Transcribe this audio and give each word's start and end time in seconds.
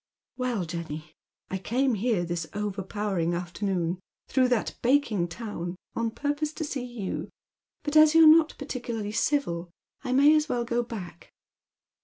"Well, 0.35 0.65
Jenny, 0.65 1.13
I 1.51 1.59
came 1.59 1.93
here 1.93 2.25
this 2.25 2.47
overpowering 2.55 3.35
afternoon, 3.35 3.99
through 4.29 4.47
that 4.47 4.75
baking 4.81 5.27
town, 5.27 5.75
on 5.95 6.09
purpose 6.09 6.51
to 6.53 6.63
see 6.63 6.83
you, 6.85 7.29
but 7.83 7.95
as 7.95 8.15
you're 8.15 8.25
not 8.25 8.55
particularly 8.57 9.11
civil 9.11 9.69
I 10.03 10.11
may 10.13 10.33
as 10.35 10.49
well 10.49 10.63
go 10.65 10.81
back." 10.81 11.31